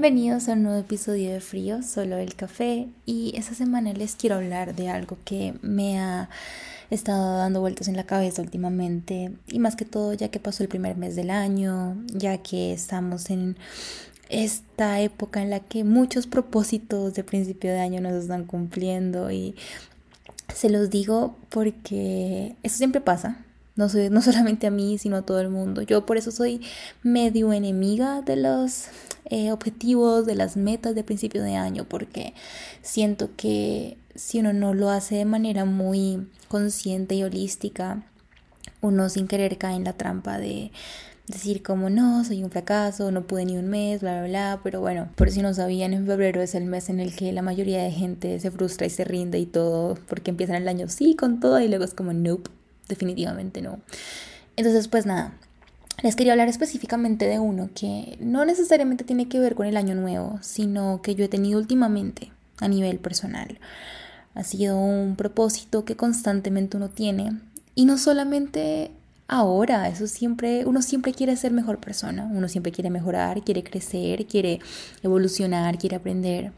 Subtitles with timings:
[0.00, 2.86] Bienvenidos a un nuevo episodio de Frío, solo el café.
[3.04, 6.28] Y esta semana les quiero hablar de algo que me ha
[6.88, 9.32] estado dando vueltas en la cabeza últimamente.
[9.48, 13.28] Y más que todo, ya que pasó el primer mes del año, ya que estamos
[13.30, 13.56] en
[14.28, 19.32] esta época en la que muchos propósitos de principio de año nos están cumpliendo.
[19.32, 19.56] Y
[20.54, 23.44] se los digo porque eso siempre pasa
[23.78, 25.80] no, soy, no solamente a mí, sino a todo el mundo.
[25.82, 26.60] Yo por eso soy
[27.02, 28.88] medio enemiga de los
[29.26, 32.34] eh, objetivos, de las metas de principio de año, porque
[32.82, 38.02] siento que si uno no lo hace de manera muy consciente y holística,
[38.80, 40.72] uno sin querer cae en la trampa de
[41.28, 44.80] decir como no, soy un fracaso, no pude ni un mes, bla, bla, bla, pero
[44.80, 47.82] bueno, por si no sabían, en febrero es el mes en el que la mayoría
[47.82, 51.38] de gente se frustra y se rinde y todo, porque empiezan el año sí con
[51.38, 52.50] todo y luego es como nope,
[52.88, 53.80] definitivamente no.
[54.56, 55.34] Entonces, pues nada,
[56.02, 59.94] les quería hablar específicamente de uno que no necesariamente tiene que ver con el año
[59.94, 62.30] nuevo, sino que yo he tenido últimamente
[62.60, 63.58] a nivel personal.
[64.34, 67.40] Ha sido un propósito que constantemente uno tiene
[67.74, 68.92] y no solamente
[69.28, 74.26] ahora, eso siempre, uno siempre quiere ser mejor persona, uno siempre quiere mejorar, quiere crecer,
[74.26, 74.60] quiere
[75.02, 76.52] evolucionar, quiere aprender.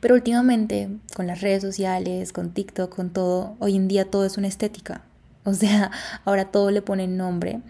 [0.00, 4.38] Pero últimamente, con las redes sociales, con TikTok, con todo, hoy en día todo es
[4.38, 5.02] una estética.
[5.48, 5.90] O sea,
[6.26, 7.60] ahora todo le pone nombre.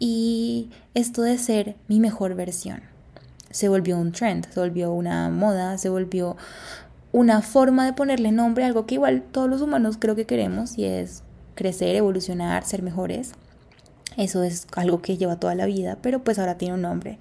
[0.00, 2.82] Y esto de ser mi mejor versión
[3.50, 6.36] se volvió un trend, se volvió una moda, se volvió
[7.12, 10.78] una forma de ponerle nombre a algo que igual todos los humanos creo que queremos
[10.78, 11.22] y es
[11.56, 13.32] crecer, evolucionar, ser mejores.
[14.16, 17.18] Eso es algo que lleva toda la vida, pero pues ahora tiene un nombre.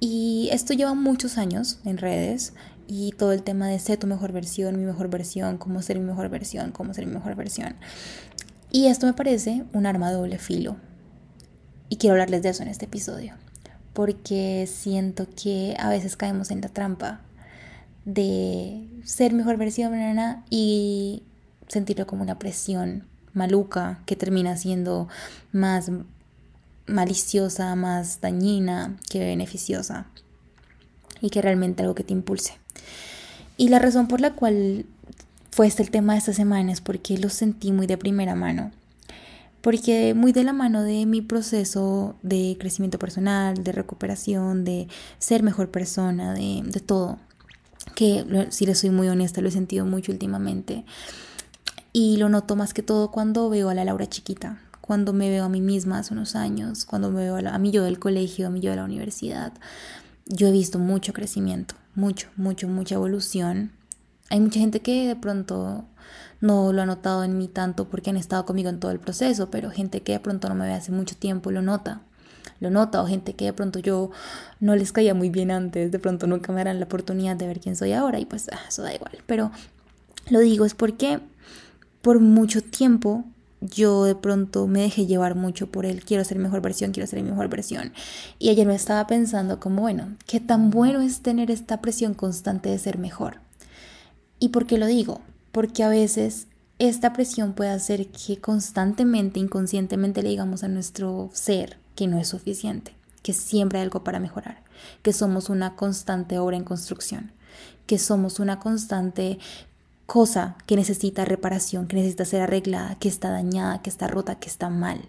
[0.00, 2.54] Y esto lleva muchos años en redes
[2.88, 6.04] y todo el tema de ser tu mejor versión, mi mejor versión, cómo ser mi
[6.04, 7.76] mejor versión, cómo ser mi mejor versión.
[8.72, 10.76] Y esto me parece un arma doble filo.
[11.90, 13.34] Y quiero hablarles de eso en este episodio.
[13.92, 17.20] Porque siento que a veces caemos en la trampa
[18.06, 19.92] de ser mejor versión
[20.48, 21.22] y
[21.68, 23.04] sentirlo como una presión
[23.34, 25.06] maluca que termina siendo
[25.52, 25.90] más
[26.86, 30.06] maliciosa, más dañina que beneficiosa
[31.20, 32.54] y que realmente algo que te impulse.
[33.58, 34.86] Y la razón por la cual
[35.52, 38.72] fue este el tema de esta semana es porque lo sentí muy de primera mano.
[39.60, 45.42] Porque muy de la mano de mi proceso de crecimiento personal, de recuperación, de ser
[45.42, 47.18] mejor persona, de, de todo.
[47.94, 50.84] Que si le soy muy honesta, lo he sentido mucho últimamente.
[51.92, 55.44] Y lo noto más que todo cuando veo a la Laura chiquita, cuando me veo
[55.44, 58.46] a mí misma hace unos años, cuando me veo a, a mí yo del colegio,
[58.46, 59.52] a mí yo de la universidad.
[60.24, 63.72] Yo he visto mucho crecimiento, mucho, mucho, mucha evolución
[64.30, 65.84] hay mucha gente que de pronto
[66.40, 69.50] no lo ha notado en mí tanto porque han estado conmigo en todo el proceso,
[69.50, 72.02] pero gente que de pronto no me ve hace mucho tiempo lo nota.
[72.58, 74.10] Lo nota, o gente que de pronto yo
[74.60, 77.60] no les caía muy bien antes, de pronto nunca me darán la oportunidad de ver
[77.60, 79.18] quién soy ahora y pues ah, eso da igual.
[79.26, 79.50] Pero
[80.30, 81.20] lo digo es porque
[82.02, 83.24] por mucho tiempo
[83.60, 87.22] yo de pronto me dejé llevar mucho por él, quiero ser mejor versión, quiero ser
[87.22, 87.92] mi mejor versión.
[88.38, 92.68] Y ayer me estaba pensando como, bueno, qué tan bueno es tener esta presión constante
[92.68, 93.38] de ser mejor.
[94.42, 95.20] ¿Y por qué lo digo?
[95.52, 96.48] Porque a veces
[96.80, 102.26] esta presión puede hacer que constantemente, inconscientemente le digamos a nuestro ser que no es
[102.26, 102.92] suficiente,
[103.22, 104.64] que siempre hay algo para mejorar,
[105.02, 107.30] que somos una constante obra en construcción,
[107.86, 109.38] que somos una constante
[110.06, 114.48] cosa que necesita reparación, que necesita ser arreglada, que está dañada, que está rota, que
[114.48, 115.02] está mal.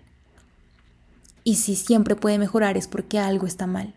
[1.44, 3.95] Y si siempre puede mejorar es porque algo está mal.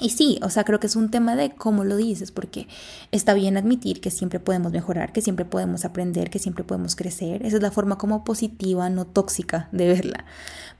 [0.00, 2.66] Y sí, o sea, creo que es un tema de cómo lo dices, porque
[3.12, 7.44] está bien admitir que siempre podemos mejorar, que siempre podemos aprender, que siempre podemos crecer.
[7.44, 10.24] Esa es la forma como positiva, no tóxica de verla.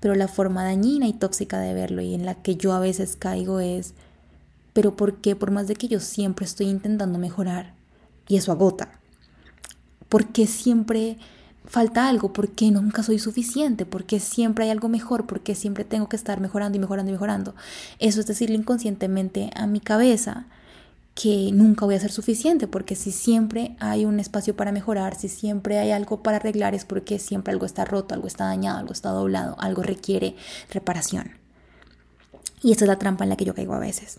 [0.00, 3.16] Pero la forma dañina y tóxica de verlo y en la que yo a veces
[3.16, 3.92] caigo es,
[4.72, 5.36] pero ¿por qué?
[5.36, 7.74] Por más de que yo siempre estoy intentando mejorar
[8.26, 8.98] y eso agota.
[10.08, 11.18] ¿Por qué siempre
[11.70, 16.16] falta algo, porque nunca soy suficiente, porque siempre hay algo mejor, porque siempre tengo que
[16.16, 17.54] estar mejorando y mejorando y mejorando.
[18.00, 20.46] Eso es decirle inconscientemente a mi cabeza
[21.14, 25.28] que nunca voy a ser suficiente, porque si siempre hay un espacio para mejorar, si
[25.28, 28.92] siempre hay algo para arreglar, es porque siempre algo está roto, algo está dañado, algo
[28.92, 30.34] está doblado, algo requiere
[30.72, 31.30] reparación.
[32.64, 34.18] Y esa es la trampa en la que yo caigo a veces.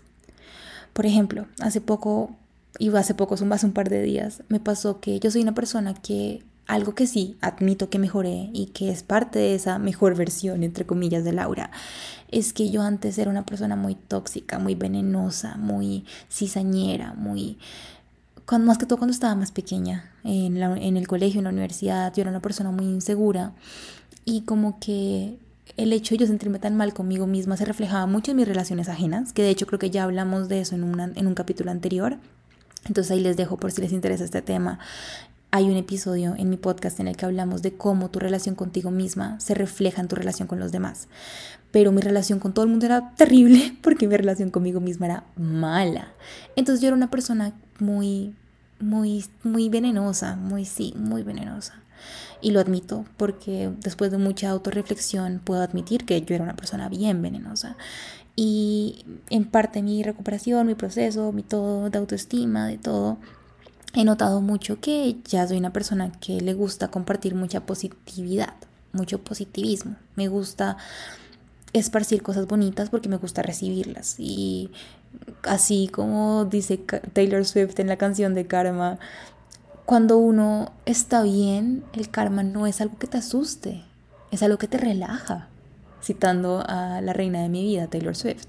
[0.94, 2.34] Por ejemplo, hace poco,
[2.78, 5.54] y hace poco, son más un par de días, me pasó que yo soy una
[5.54, 10.16] persona que algo que sí admito que mejoré y que es parte de esa mejor
[10.16, 11.70] versión, entre comillas, de Laura,
[12.30, 17.58] es que yo antes era una persona muy tóxica, muy venenosa, muy cizañera, muy...
[18.46, 20.56] Cuando, más que todo cuando estaba más pequeña, en,
[20.96, 23.52] el colegio, en la universidad, yo era una persona muy insegura
[24.24, 25.36] y como que
[25.76, 28.88] el hecho de yo sentirme tan mal conmigo misma se reflejaba mucho en mis relaciones
[28.88, 32.16] ajenas, que de hecho creo que ya hablamos de eso en, en un capítulo anterior.
[32.86, 34.80] Entonces ahí les dejo por si les interesa este tema.
[35.54, 38.90] Hay un episodio en mi podcast en el que hablamos de cómo tu relación contigo
[38.90, 41.08] misma se refleja en tu relación con los demás.
[41.70, 45.24] Pero mi relación con todo el mundo era terrible porque mi relación conmigo misma era
[45.36, 46.14] mala.
[46.56, 48.34] Entonces yo era una persona muy,
[48.80, 51.74] muy, muy venenosa, muy, sí, muy venenosa.
[52.40, 56.88] Y lo admito porque después de mucha autorreflexión puedo admitir que yo era una persona
[56.88, 57.76] bien venenosa.
[58.36, 63.18] Y en parte mi recuperación, mi proceso, mi todo de autoestima, de todo,
[63.94, 68.54] he notado mucho que ya soy una persona que le gusta compartir mucha positividad,
[68.92, 69.96] mucho positivismo.
[70.16, 70.76] Me gusta
[71.72, 74.16] esparcir cosas bonitas porque me gusta recibirlas.
[74.18, 74.70] Y
[75.42, 76.78] así como dice
[77.12, 78.98] Taylor Swift en la canción de Karma,
[79.84, 83.82] cuando uno está bien, el karma no es algo que te asuste,
[84.30, 85.48] es algo que te relaja,
[86.02, 88.46] citando a la reina de mi vida, Taylor Swift.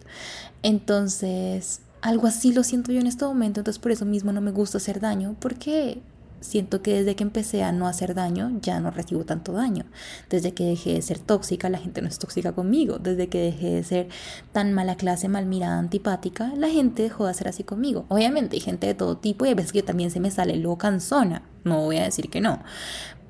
[0.61, 4.51] Entonces, algo así lo siento yo en este momento, entonces por eso mismo no me
[4.51, 6.01] gusta hacer daño, porque
[6.41, 9.85] siento que desde que empecé a no hacer daño, ya no recibo tanto daño.
[10.29, 12.99] Desde que dejé de ser tóxica, la gente no es tóxica conmigo.
[12.99, 14.09] Desde que dejé de ser
[14.51, 18.05] tan mala clase, mal mirada, antipática, la gente dejó de ser así conmigo.
[18.09, 20.77] Obviamente hay gente de todo tipo y a veces que también se me sale lo
[20.77, 21.43] cansona.
[21.63, 22.61] No voy a decir que no.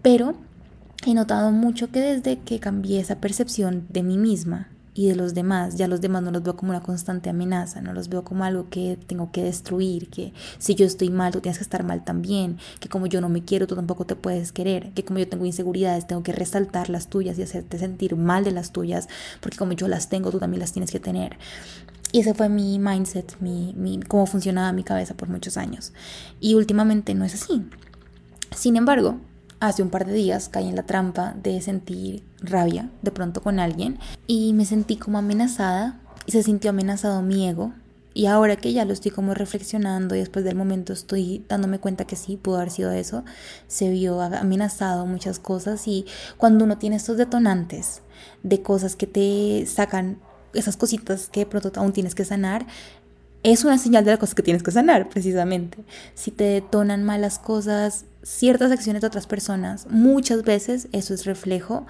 [0.01, 0.33] Pero
[1.05, 5.33] he notado mucho que desde que cambié esa percepción de mí misma, y de los
[5.33, 8.43] demás, ya los demás no los veo como una constante amenaza, no los veo como
[8.43, 12.03] algo que tengo que destruir, que si yo estoy mal, tú tienes que estar mal
[12.03, 15.27] también, que como yo no me quiero, tú tampoco te puedes querer, que como yo
[15.27, 19.07] tengo inseguridades, tengo que resaltar las tuyas y hacerte sentir mal de las tuyas,
[19.41, 21.37] porque como yo las tengo, tú también las tienes que tener.
[22.11, 25.93] Y ese fue mi mindset, mi, mi, cómo funcionaba mi cabeza por muchos años.
[26.39, 27.63] Y últimamente no es así.
[28.55, 29.17] Sin embargo,
[29.67, 33.59] hace un par de días caí en la trampa de sentir rabia de pronto con
[33.59, 37.73] alguien y me sentí como amenazada y se sintió amenazado mi ego.
[38.15, 42.05] Y ahora que ya lo estoy como reflexionando y después del momento estoy dándome cuenta
[42.05, 43.23] que sí, pudo haber sido eso,
[43.67, 46.05] se vio amenazado muchas cosas y
[46.37, 48.01] cuando uno tiene estos detonantes
[48.43, 50.19] de cosas que te sacan
[50.53, 52.67] esas cositas que de pronto aún tienes que sanar,
[53.41, 55.79] es una señal de las cosas que tienes que sanar, precisamente.
[56.13, 61.85] Si te detonan malas cosas, ciertas acciones de otras personas, muchas veces eso es reflejo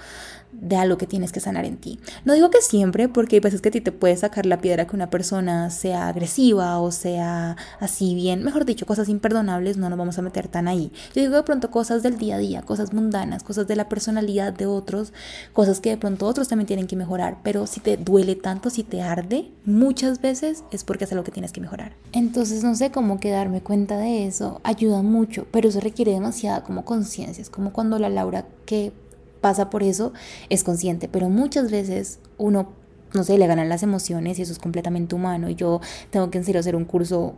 [0.64, 2.00] de algo que tienes que sanar en ti.
[2.26, 4.88] No digo que siempre, porque hay veces que a ti te puede sacar la piedra
[4.88, 9.98] que una persona sea agresiva o sea así bien, mejor dicho, cosas imperdonables, no nos
[10.00, 10.92] vamos a meter tan ahí.
[11.14, 14.54] Yo digo de pronto cosas del día a día, cosas mundanas, cosas de la personalidad
[14.54, 15.14] de otros,
[15.52, 18.84] cosas que de pronto otros también tienen que mejorar, pero si te duele tanto, si
[18.84, 21.94] te arde, muchas veces es porque es algo que tienes que mejorar.
[22.14, 26.64] Entonces no sé cómo que darme cuenta de eso ayuda mucho, pero eso requiere demasiada
[26.64, 28.94] como conciencia, es como cuando la Laura que
[29.44, 30.14] pasa por eso
[30.50, 32.70] es consciente, pero muchas veces uno,
[33.14, 35.82] no sé, le ganan las emociones y eso es completamente humano y yo
[36.12, 37.36] tengo que en serio hacer un curso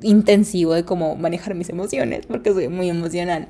[0.00, 3.48] intensivo de cómo manejar mis emociones porque soy muy emocional.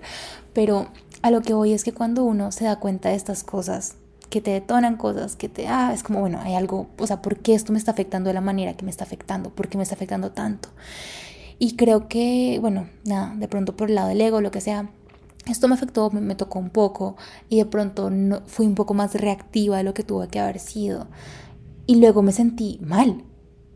[0.53, 0.89] Pero
[1.23, 3.95] a lo que voy es que cuando uno se da cuenta de estas cosas,
[4.29, 7.39] que te detonan cosas, que te, ah, es como, bueno, hay algo, o sea, ¿por
[7.39, 9.51] qué esto me está afectando de la manera que me está afectando?
[9.51, 10.69] ¿Por qué me está afectando tanto?
[11.61, 14.91] Y creo que, bueno, nada, de pronto por el lado del ego, lo que sea,
[15.49, 17.17] esto me afectó, me, tocó un poco
[17.49, 20.59] y de pronto no, fui un poco más reactiva de lo que tuve que haber
[20.59, 21.07] sido.
[21.87, 23.25] Y luego me sentí mal,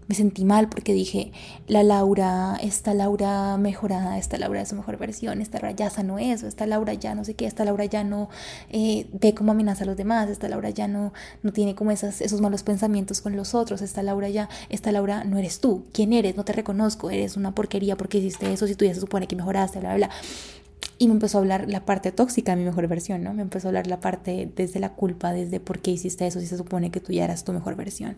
[0.08, 1.32] me sentí mal porque dije,
[1.66, 6.18] la Laura, esta Laura mejorada, esta Laura es su mejor versión, esta Laura ya sanó
[6.18, 8.28] eso, esta Laura ya no sé qué, esta Laura ya no
[8.68, 12.20] eh, ve cómo amenaza a los demás, esta Laura ya no, no tiene como esas,
[12.20, 16.12] esos malos pensamientos con los otros, esta Laura ya, esta Laura no eres tú, ¿quién
[16.12, 16.36] eres?
[16.36, 19.36] No te reconozco, eres una porquería porque hiciste eso, si tú ya se supone que
[19.36, 20.14] mejoraste, bla, bla, bla.
[21.02, 23.34] Y me empezó a hablar la parte tóxica, mi mejor versión, ¿no?
[23.34, 26.46] Me empezó a hablar la parte desde la culpa, desde por qué hiciste eso, si
[26.46, 28.16] se supone que tú ya eras tu mejor versión.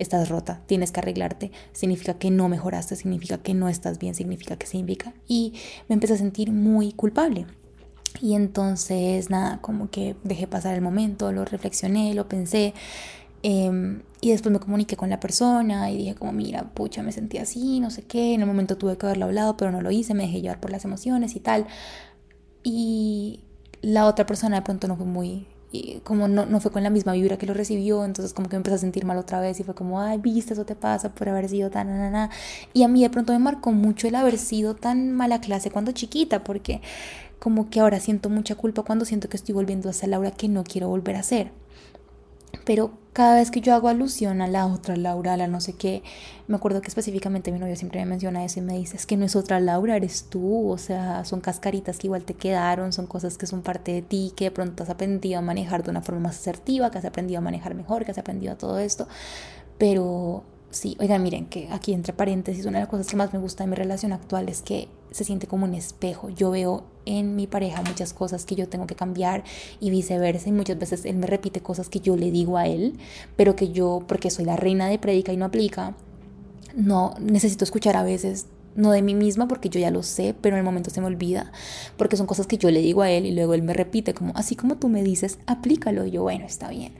[0.00, 4.56] Estás rota, tienes que arreglarte, significa que no mejoraste, significa que no estás bien, significa
[4.56, 5.14] que se indica.
[5.28, 5.52] Y
[5.88, 7.46] me empecé a sentir muy culpable.
[8.20, 12.74] Y entonces, nada, como que dejé pasar el momento, lo reflexioné, lo pensé.
[13.44, 17.38] Em, y después me comuniqué con la persona y dije como, mira, pucha, me sentí
[17.38, 18.34] así, no sé qué.
[18.34, 20.72] En el momento tuve que haberlo hablado, pero no lo hice, me dejé llevar por
[20.72, 21.68] las emociones y tal
[22.64, 23.40] y
[23.82, 25.46] la otra persona de pronto no fue muy,
[26.02, 28.58] como no, no, fue con la misma vibra que lo recibió, entonces como que me
[28.58, 31.28] empecé a sentir mal otra vez y fue como, ay, viste, eso te pasa por
[31.28, 32.30] haber sido tan, na, na.
[32.72, 35.92] Y a mí de pronto me marcó mucho el haber sido tan mala clase cuando
[35.92, 36.80] chiquita, porque
[37.38, 40.48] como que ahora siento mucha culpa cuando siento que estoy volviendo a ser Laura que
[40.48, 41.52] no quiero volver a ser.
[42.64, 45.74] Pero cada vez que yo hago alusión a la otra Laura, a la no sé
[45.74, 46.02] qué,
[46.48, 49.16] me acuerdo que específicamente mi novio siempre me menciona eso y me dice, es que
[49.16, 53.06] no es otra Laura, eres tú, o sea, son cascaritas que igual te quedaron, son
[53.06, 56.02] cosas que son parte de ti, que de pronto has aprendido a manejar de una
[56.02, 59.06] forma más asertiva, que has aprendido a manejar mejor, que has aprendido a todo esto,
[59.78, 63.38] pero sí, oigan, miren que aquí entre paréntesis, una de las cosas que más me
[63.38, 66.30] gusta de mi relación actual es que se siente como un espejo.
[66.30, 69.44] Yo veo en mi pareja muchas cosas que yo tengo que cambiar
[69.80, 70.48] y viceversa.
[70.48, 72.98] Y muchas veces él me repite cosas que yo le digo a él,
[73.36, 75.94] pero que yo, porque soy la reina de predica y no aplica,
[76.74, 80.56] no necesito escuchar a veces no de mí misma porque yo ya lo sé, pero
[80.56, 81.52] en el momento se me olvida,
[81.96, 84.32] porque son cosas que yo le digo a él y luego él me repite como,
[84.36, 86.06] así como tú me dices, aplícalo.
[86.06, 86.94] Y yo, bueno, está bien.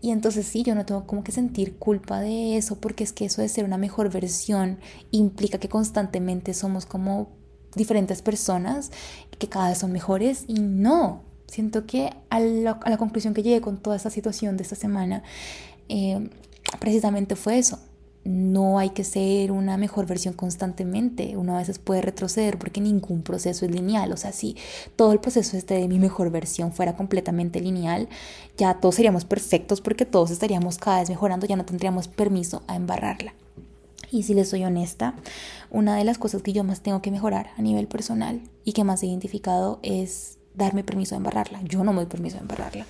[0.00, 3.26] Y entonces sí, yo no tengo como que sentir culpa de eso, porque es que
[3.26, 4.78] eso de ser una mejor versión
[5.10, 7.28] implica que constantemente somos como
[7.76, 8.90] diferentes personas
[9.38, 11.22] que cada vez son mejores y no.
[11.46, 14.76] Siento que a la, a la conclusión que llegué con toda esta situación de esta
[14.76, 15.22] semana,
[15.88, 16.30] eh,
[16.78, 17.78] precisamente fue eso
[18.24, 21.36] no hay que ser una mejor versión constantemente.
[21.36, 24.12] Uno a veces puede retroceder porque ningún proceso es lineal.
[24.12, 24.56] O sea, si
[24.96, 28.08] todo el proceso este de mi mejor versión fuera completamente lineal,
[28.56, 32.76] ya todos seríamos perfectos porque todos estaríamos cada vez mejorando, ya no tendríamos permiso a
[32.76, 33.34] embarrarla.
[34.10, 35.14] Y si les soy honesta,
[35.70, 38.84] una de las cosas que yo más tengo que mejorar a nivel personal y que
[38.84, 41.62] más he identificado es darme permiso de embarrarla.
[41.62, 42.86] Yo no me doy permiso de embarrarla.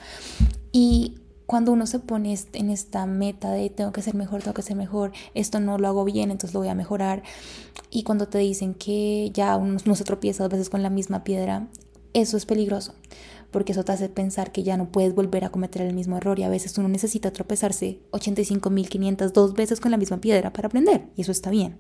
[0.73, 1.17] Y
[1.51, 4.77] cuando uno se pone en esta meta de tengo que ser mejor, tengo que ser
[4.77, 7.25] mejor, esto no lo hago bien, entonces lo voy a mejorar,
[7.91, 11.25] y cuando te dicen que ya uno no se tropieza dos veces con la misma
[11.25, 11.67] piedra,
[12.13, 12.95] eso es peligroso,
[13.51, 16.39] porque eso te hace pensar que ya no puedes volver a cometer el mismo error
[16.39, 21.07] y a veces uno necesita tropezarse 85.500 dos veces con la misma piedra para aprender,
[21.17, 21.79] y eso está bien.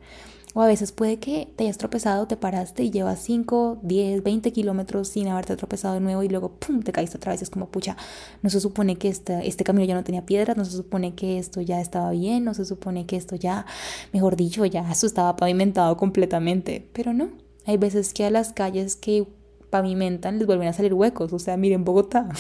[0.53, 4.53] O a veces puede que te hayas tropezado, te paraste y llevas 5, 10, 20
[4.53, 7.43] kilómetros sin haberte tropezado de nuevo y luego te caíste otra vez.
[7.43, 7.97] Es como, pucha,
[8.43, 11.39] no se supone que este, este camino ya no tenía piedras, no se supone que
[11.39, 13.65] esto ya estaba bien, no se supone que esto ya,
[14.13, 16.89] mejor dicho, ya eso estaba pavimentado completamente.
[16.93, 17.31] Pero no,
[17.65, 19.29] hay veces que a las calles que
[19.71, 21.33] pavimentan les vuelven a salir huecos.
[21.33, 22.29] O sea, miren Bogotá.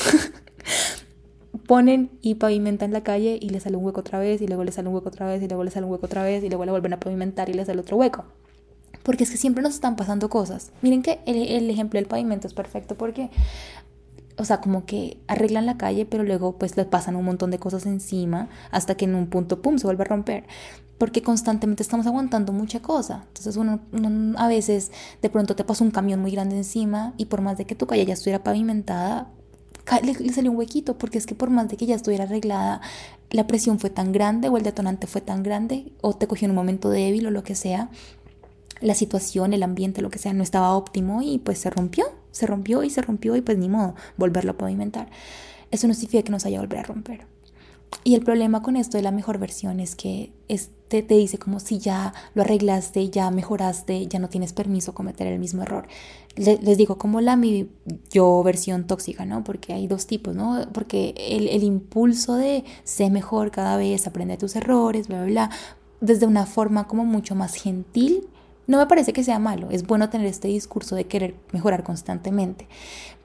[1.66, 4.72] ponen y pavimentan la calle y le sale un hueco otra vez y luego le
[4.72, 6.64] sale un hueco otra vez y luego le sale un hueco otra vez y luego
[6.64, 8.24] le vuelven a pavimentar y le sale otro hueco.
[9.04, 10.72] Porque es que siempre nos están pasando cosas.
[10.82, 13.30] Miren que el ejemplo del pavimento es perfecto porque,
[14.40, 17.58] o sea, como que arreglan la calle, pero luego pues le pasan un montón de
[17.58, 20.44] cosas encima hasta que en un punto, ¡pum!, se vuelve a romper
[20.98, 23.24] porque constantemente estamos aguantando mucha cosa.
[23.28, 23.80] Entonces uno,
[24.36, 24.92] a veces
[25.22, 27.86] de pronto te pasa un camión muy grande encima y por más de que tu
[27.86, 29.30] calle ya estuviera pavimentada,
[30.02, 32.82] le, salió un huequito, porque es que por más de que ya estuviera arreglada,
[33.30, 36.50] la presión fue tan grande o el detonante fue tan grande, o te cogió en
[36.50, 37.88] un momento débil o lo que sea,
[38.82, 42.46] la situación, el ambiente, lo que sea, no estaba óptimo y pues se rompió, se
[42.46, 45.08] rompió y se rompió y pues ni modo, volverlo a pavimentar.
[45.70, 47.26] Eso no significa que no se haya volver a romper.
[48.04, 51.60] Y el problema con esto de la mejor versión es que este te dice como
[51.60, 55.86] si ya lo arreglaste, ya mejoraste, ya no tienes permiso cometer el mismo error.
[56.36, 57.68] les digo como la mi
[58.10, 59.44] yo versión tóxica, ¿no?
[59.44, 60.66] Porque hay dos tipos, ¿no?
[60.72, 65.50] Porque el, el impulso de ser mejor cada vez, aprende tus errores, bla, bla, bla,
[66.00, 68.28] desde una forma como mucho más gentil,
[68.70, 69.68] no me parece que sea malo.
[69.72, 72.68] Es bueno tener este discurso de querer mejorar constantemente.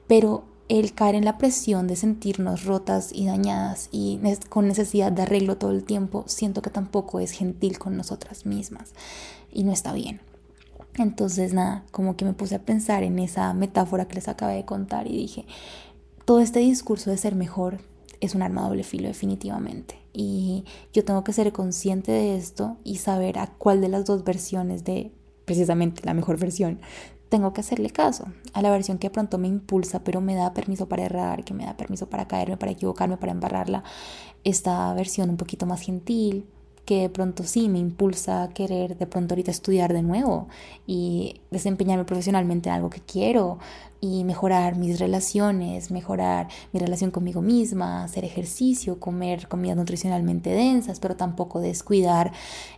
[0.08, 5.22] Pero el caer en la presión de sentirnos rotas y dañadas y con necesidad de
[5.22, 8.92] arreglo todo el tiempo, siento que tampoco es gentil con nosotras mismas
[9.52, 10.20] y no está bien.
[10.98, 14.64] Entonces, nada, como que me puse a pensar en esa metáfora que les acabé de
[14.64, 15.46] contar y dije,
[16.24, 17.78] todo este discurso de ser mejor
[18.20, 19.96] es un arma doble filo definitivamente.
[20.12, 24.24] Y yo tengo que ser consciente de esto y saber a cuál de las dos
[24.24, 25.12] versiones de
[25.46, 26.80] precisamente la mejor versión
[27.28, 30.88] tengo que hacerle caso a la versión que pronto me impulsa, pero me da permiso
[30.88, 33.82] para errar, que me da permiso para caerme, para equivocarme, para embarrarla.
[34.44, 36.46] Esta versión un poquito más gentil,
[36.86, 40.48] que de pronto sí me impulsa a querer de pronto ahorita estudiar de nuevo
[40.86, 43.58] y desempeñarme profesionalmente en algo que quiero
[44.00, 51.00] y mejorar mis relaciones, mejorar mi relación conmigo misma, hacer ejercicio, comer comidas nutricionalmente densas,
[51.00, 52.32] pero tampoco descuidar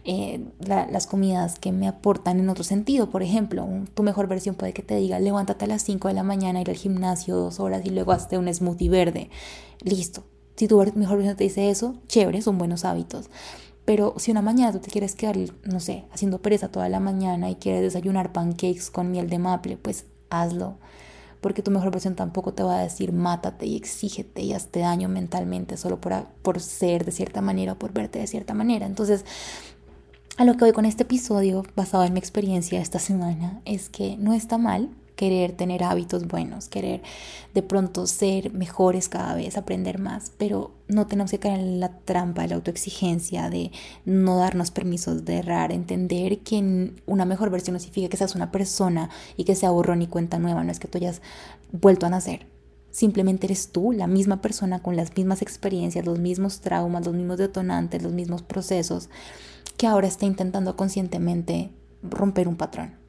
[0.04, 3.10] eh, las comidas que me aportan en otro sentido.
[3.10, 6.22] Por ejemplo, tu mejor versión puede que te diga levántate a las 5 de la
[6.22, 9.30] mañana, ir al gimnasio dos horas y luego hazte un smoothie verde.
[9.82, 10.24] Listo.
[10.56, 13.30] Si tu mejor versión te dice eso, chévere, son buenos hábitos.
[13.88, 17.48] Pero si una mañana tú te quieres quedar, no sé, haciendo pereza toda la mañana
[17.48, 20.76] y quieres desayunar pancakes con miel de maple, pues hazlo.
[21.40, 25.08] Porque tu mejor versión tampoco te va a decir mátate y exígete y hazte daño
[25.08, 28.84] mentalmente solo por, por ser de cierta manera o por verte de cierta manera.
[28.84, 29.24] Entonces,
[30.36, 34.18] a lo que voy con este episodio, basado en mi experiencia esta semana, es que
[34.18, 37.02] no está mal querer tener hábitos buenos, querer
[37.52, 41.88] de pronto ser mejores cada vez, aprender más, pero no tenemos que caer en la
[41.88, 43.72] trampa de la autoexigencia, de
[44.04, 48.52] no darnos permisos de errar, entender que una mejor versión no significa que seas una
[48.52, 51.20] persona y que sea borrón y cuenta nueva, no es que tú hayas
[51.72, 52.46] vuelto a nacer.
[52.92, 57.38] Simplemente eres tú, la misma persona con las mismas experiencias, los mismos traumas, los mismos
[57.38, 59.10] detonantes, los mismos procesos,
[59.76, 61.72] que ahora está intentando conscientemente
[62.02, 63.07] romper un patrón.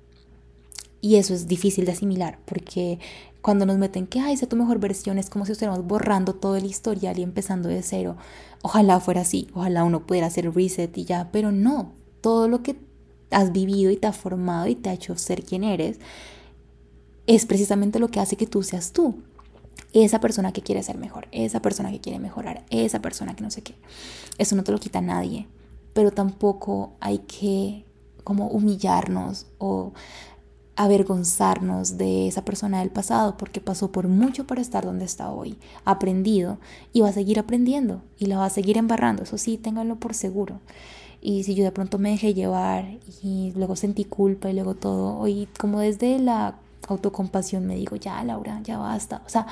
[1.01, 2.99] Y eso es difícil de asimilar porque
[3.41, 6.57] cuando nos meten que, ay, sé tu mejor versión, es como si estuviéramos borrando todo
[6.57, 8.17] el historial y empezando de cero.
[8.61, 11.93] Ojalá fuera así, ojalá uno pudiera hacer reset y ya, pero no.
[12.21, 12.75] Todo lo que
[13.31, 15.99] has vivido y te ha formado y te ha hecho ser quien eres
[17.27, 19.15] es precisamente lo que hace que tú seas tú.
[19.93, 23.51] Esa persona que quiere ser mejor, esa persona que quiere mejorar, esa persona que no
[23.51, 23.75] sé qué.
[24.37, 25.47] Eso no te lo quita nadie,
[25.93, 27.85] pero tampoco hay que
[28.23, 29.93] como humillarnos o
[30.79, 35.57] avergonzarnos de esa persona del pasado porque pasó por mucho para estar donde está hoy,
[35.83, 36.57] aprendido
[36.93, 40.13] y va a seguir aprendiendo y la va a seguir embarrando, eso sí, ténganlo por
[40.13, 40.61] seguro.
[41.19, 45.17] Y si yo de pronto me dejé llevar y luego sentí culpa y luego todo,
[45.17, 46.55] hoy como desde la
[46.87, 49.21] autocompasión me digo, ya Laura, ya basta.
[49.25, 49.47] O sea,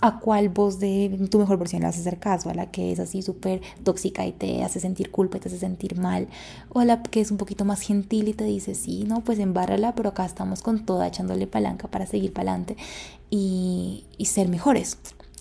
[0.00, 2.50] ¿a cuál voz de tu mejor versión le vas a hacer caso?
[2.50, 5.58] ¿A la que es así súper tóxica y te hace sentir culpa y te hace
[5.58, 6.28] sentir mal?
[6.70, 9.38] ¿O a la que es un poquito más gentil y te dice, sí, no, pues
[9.38, 12.76] embárrala, pero acá estamos con toda echándole palanca para seguir para adelante
[13.30, 14.98] y, y ser mejores?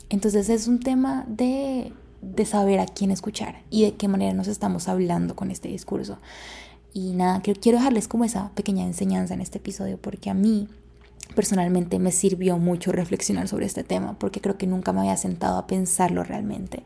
[0.10, 4.48] Entonces es un tema de, de saber a quién escuchar y de qué manera nos
[4.48, 6.18] estamos hablando con este discurso.
[6.94, 10.68] Y nada, quiero dejarles como esa pequeña enseñanza en este episodio porque a mí
[11.38, 15.60] personalmente me sirvió mucho reflexionar sobre este tema porque creo que nunca me había sentado
[15.60, 16.82] a pensarlo realmente.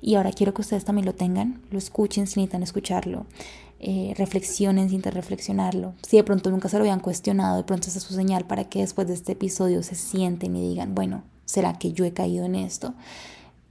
[0.00, 3.26] Y ahora quiero que ustedes también lo tengan, lo escuchen si necesitan escucharlo,
[3.80, 5.92] eh, reflexionen sin reflexionarlo.
[6.00, 8.64] Si de pronto nunca se lo habían cuestionado, de pronto esa es su señal para
[8.64, 12.46] que después de este episodio se sienten y digan, bueno, ¿será que yo he caído
[12.46, 12.94] en esto?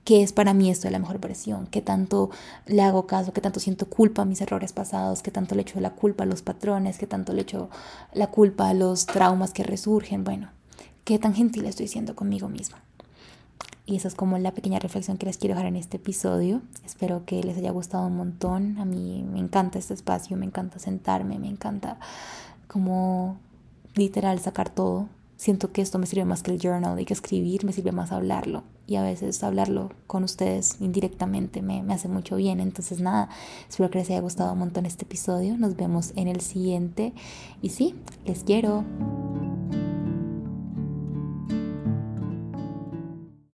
[0.03, 2.29] Qué es para mí esto de la mejor versión, qué tanto
[2.65, 5.79] le hago caso, qué tanto siento culpa a mis errores pasados, qué tanto le echo
[5.79, 7.69] la culpa a los patrones, qué tanto le echo
[8.13, 10.49] la culpa a los traumas que resurgen, bueno,
[11.03, 12.81] qué tan gentil estoy siendo conmigo misma.
[13.85, 16.61] Y esa es como la pequeña reflexión que les quiero dejar en este episodio.
[16.85, 18.77] Espero que les haya gustado un montón.
[18.77, 21.99] A mí me encanta este espacio, me encanta sentarme, me encanta
[22.67, 23.37] como
[23.95, 25.09] literal sacar todo
[25.41, 28.11] siento que esto me sirve más que el journal y que escribir me sirve más
[28.11, 28.63] hablarlo.
[28.85, 32.59] Y a veces hablarlo con ustedes indirectamente me, me hace mucho bien.
[32.59, 33.27] Entonces nada,
[33.67, 35.57] espero que les haya gustado un montón este episodio.
[35.57, 37.13] Nos vemos en el siguiente.
[37.59, 38.83] Y sí, les quiero.